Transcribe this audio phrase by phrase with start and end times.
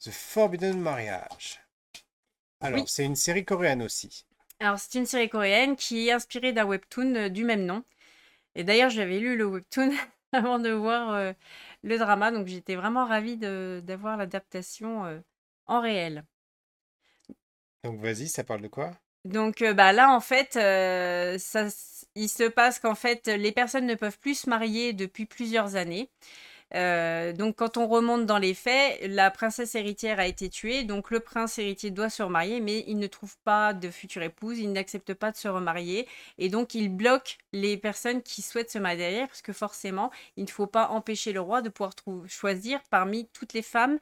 [0.00, 1.60] The Forbidden Marriage.
[2.60, 2.90] Alors, Oui.
[2.90, 4.26] c'est une série coréenne aussi.
[4.60, 7.84] Alors, c'est une série coréenne qui est inspirée d'un webtoon euh, du même nom.
[8.56, 9.92] Et d'ailleurs, j'avais lu le webtoon
[10.32, 11.32] avant de voir euh,
[11.84, 15.20] le drama, donc j'étais vraiment ravie d'avoir l'adaptation euh,
[15.66, 16.24] en réel.
[17.84, 18.92] Donc, vas-y, ça parle de quoi?
[19.24, 20.52] Donc euh, bah là en fait
[21.38, 21.66] ça,
[22.14, 26.08] il se passe qu'en fait les personnes ne peuvent plus se marier depuis plusieurs années.
[26.74, 31.10] Euh, donc quand on remonte dans les faits, la princesse héritière a été tuée, donc
[31.10, 34.72] le prince héritier doit se remarier, mais il ne trouve pas de future épouse, il
[34.72, 36.08] n'accepte pas de se remarier,
[36.38, 40.44] et donc il bloque les personnes qui souhaitent se marier derrière, parce que forcément, il
[40.44, 41.92] ne faut pas empêcher le roi de pouvoir
[42.26, 43.98] choisir parmi toutes les femmes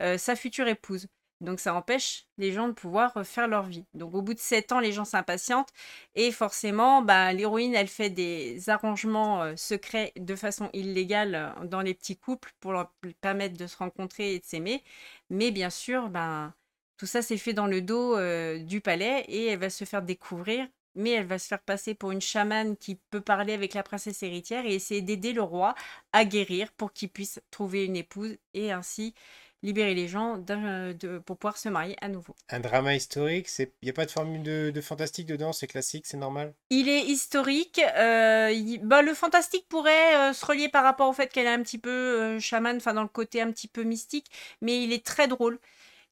[0.00, 1.06] euh, sa future épouse.
[1.40, 3.86] Donc ça empêche les gens de pouvoir euh, faire leur vie.
[3.94, 5.72] Donc au bout de sept ans, les gens s'impatientent
[6.16, 11.80] et forcément, bah, l'héroïne, elle fait des arrangements euh, secrets de façon illégale euh, dans
[11.80, 14.82] les petits couples pour leur permettre de se rencontrer et de s'aimer.
[15.30, 16.54] Mais bien sûr, ben,
[16.96, 18.16] tout ça c'est fait dans le dos
[18.64, 20.66] du palais et elle va se faire découvrir.
[20.94, 24.22] Mais elle va se faire passer pour une chamane qui peut parler avec la princesse
[24.22, 25.74] héritière et essayer d'aider le roi
[26.12, 29.14] à guérir pour qu'il puisse trouver une épouse et ainsi
[29.62, 32.34] libérer les gens d'un- de- pour pouvoir se marier à nouveau.
[32.48, 33.48] Un drama historique.
[33.58, 36.54] Il n'y a pas de formule de, de fantastique dedans, c'est classique, c'est normal?
[36.70, 37.80] Il est historique.
[37.96, 41.50] euh, il- bah, le fantastique pourrait euh, se relier par rapport au fait qu'elle est
[41.52, 44.26] un petit peu euh, chamane, enfin dans le côté un petit peu mystique,
[44.60, 45.58] mais il est très drôle.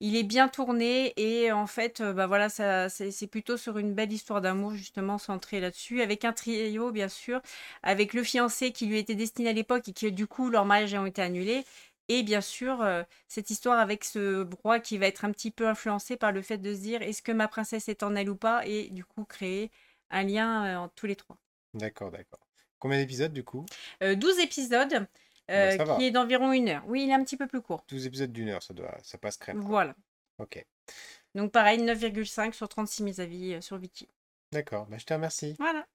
[0.00, 3.94] Il est bien tourné et en fait, euh, bah voilà, ça, c'est plutôt sur une
[3.94, 7.40] belle histoire d'amour justement centrée là-dessus, avec un trio bien sûr,
[7.82, 10.92] avec le fiancé qui lui était destiné à l'époque et qui du coup leur mariage
[10.94, 11.64] a été annulé,
[12.08, 15.66] et bien sûr euh, cette histoire avec ce roi qui va être un petit peu
[15.66, 18.36] influencé par le fait de se dire est-ce que ma princesse est en elle ou
[18.36, 19.70] pas, et du coup créer
[20.10, 21.38] un lien euh, entre tous les trois.
[21.74, 22.40] D'accord, d'accord.
[22.78, 23.64] Combien d'épisodes du coup?
[24.02, 25.06] Euh, 12 épisodes,
[25.50, 25.96] euh, Bah, ça va.
[25.96, 26.82] qui est d'environ une heure.
[26.86, 27.84] Oui, il est un petit peu plus court.
[27.88, 29.60] 12 épisodes d'une heure, ça doit, ça passe crème.
[29.60, 29.68] quoi.
[29.68, 29.94] Voilà.
[30.38, 30.64] Ok,
[31.34, 34.08] Donc pareil, 9,5 sur 36 000 avis euh, sur Viki.
[34.52, 35.54] d'accord, bah, je te remercie.
[35.58, 35.86] Voilà.